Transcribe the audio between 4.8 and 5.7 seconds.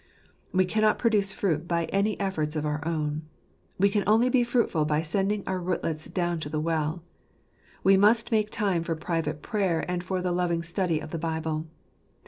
by sending our